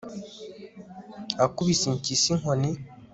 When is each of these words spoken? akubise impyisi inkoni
akubise 1.45 1.83
impyisi 1.89 2.27
inkoni 2.35 2.71